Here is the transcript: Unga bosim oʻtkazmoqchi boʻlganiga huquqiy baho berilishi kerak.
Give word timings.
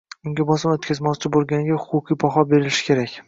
Unga 0.29 0.45
bosim 0.51 0.71
oʻtkazmoqchi 0.75 1.31
boʻlganiga 1.35 1.77
huquqiy 1.83 2.19
baho 2.25 2.47
berilishi 2.55 2.89
kerak. 2.91 3.17